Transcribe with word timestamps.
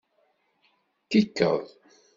Kikeḍ. 1.09 1.63